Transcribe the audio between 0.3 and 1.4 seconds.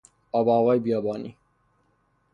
آب و هوای بیابانی